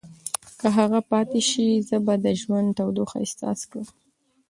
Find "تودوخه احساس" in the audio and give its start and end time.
2.77-3.59